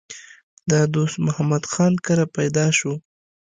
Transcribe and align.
د 0.71 0.73
دوست 0.93 1.15
محمد 1.25 1.63
خان 1.71 1.93
کره 2.05 2.25
پېدا 2.35 2.65
شو 2.77 2.93